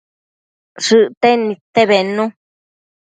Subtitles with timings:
[0.85, 2.25] Shëcten nidte bednu